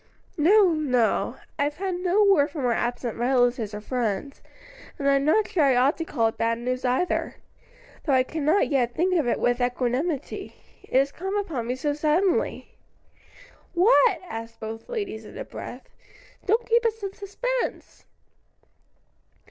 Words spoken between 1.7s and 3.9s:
had no word from our absent relatives or